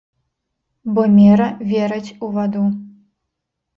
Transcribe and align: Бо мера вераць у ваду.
Бо 0.95 1.03
мера 1.19 1.47
вераць 1.75 2.15
у 2.29 2.31
ваду. 2.39 2.63